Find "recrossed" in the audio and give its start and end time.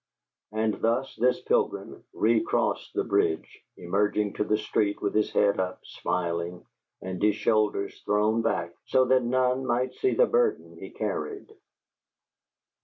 2.11-2.91